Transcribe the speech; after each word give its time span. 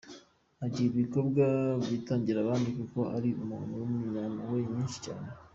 Agira 0.65 0.91
ibikorwa 0.93 1.45
byitangira 1.81 2.37
abandi 2.41 2.69
kuko 2.77 2.99
ari 3.15 3.29
umuntu 3.43 3.71
w’umunyampuhwe 3.79 4.59
nyinshi 4.71 4.99
cyane. 5.05 5.27